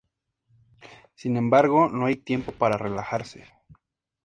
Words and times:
Sin 1.13 1.37
embargo, 1.37 1.87
no 1.89 2.07
hay 2.07 2.15
tiempo 2.15 2.53
para 2.53 2.75
relajarse. 2.79 3.45